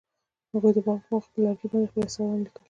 [0.51, 2.59] هغوی د باغ پر لرګي باندې خپل احساسات هم لیکل.